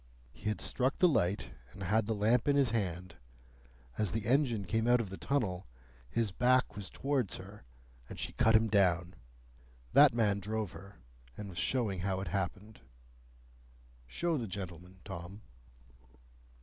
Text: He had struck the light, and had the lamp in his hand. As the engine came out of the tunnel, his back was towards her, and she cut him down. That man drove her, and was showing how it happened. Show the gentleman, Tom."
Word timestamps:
He 0.33 0.49
had 0.49 0.61
struck 0.61 0.97
the 0.97 1.07
light, 1.07 1.51
and 1.73 1.83
had 1.83 2.07
the 2.07 2.15
lamp 2.15 2.47
in 2.47 2.55
his 2.55 2.71
hand. 2.71 3.17
As 3.99 4.09
the 4.13 4.25
engine 4.25 4.65
came 4.65 4.87
out 4.87 4.99
of 4.99 5.11
the 5.11 5.15
tunnel, 5.17 5.67
his 6.09 6.31
back 6.31 6.75
was 6.75 6.89
towards 6.89 7.35
her, 7.35 7.65
and 8.09 8.19
she 8.19 8.33
cut 8.33 8.55
him 8.55 8.67
down. 8.67 9.13
That 9.93 10.11
man 10.15 10.39
drove 10.39 10.71
her, 10.71 10.97
and 11.37 11.49
was 11.49 11.59
showing 11.59 11.99
how 11.99 12.19
it 12.19 12.29
happened. 12.29 12.79
Show 14.07 14.39
the 14.39 14.47
gentleman, 14.47 15.01
Tom." 15.05 15.43